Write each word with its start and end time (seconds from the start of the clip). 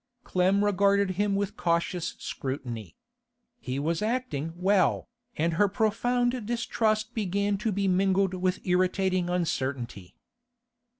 Clem 0.23 0.65
regarded 0.65 1.11
him 1.11 1.35
with 1.35 1.55
cautious 1.55 2.15
scrutiny. 2.17 2.95
He 3.59 3.77
was 3.77 4.01
acting 4.01 4.51
well, 4.57 5.07
and 5.37 5.53
her 5.53 5.67
profound 5.67 6.47
distrust 6.47 7.13
began 7.13 7.55
to 7.59 7.71
be 7.71 7.87
mingled 7.87 8.33
with 8.33 8.65
irritating 8.65 9.29
uncertainty. 9.29 10.15